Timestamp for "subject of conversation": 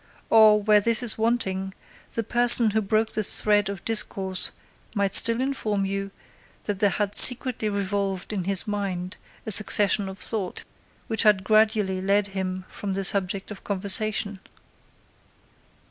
13.03-14.39